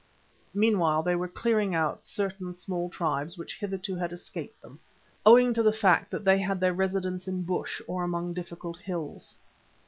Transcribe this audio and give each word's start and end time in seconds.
Meanwhile 0.55 1.03
they 1.03 1.15
were 1.15 1.27
cleaning 1.27 1.75
out 1.75 2.07
certain 2.07 2.55
small 2.55 2.89
tribes 2.89 3.37
which 3.37 3.59
hitherto 3.59 3.95
had 3.95 4.11
escaped 4.11 4.59
them, 4.59 4.79
owing 5.27 5.53
to 5.53 5.61
the 5.61 5.71
fact 5.71 6.09
that 6.09 6.25
they 6.25 6.39
had 6.39 6.59
their 6.59 6.73
residence 6.73 7.27
in 7.27 7.43
bush 7.43 7.79
or 7.85 8.03
among 8.03 8.33
difficult 8.33 8.77
hills. 8.79 9.35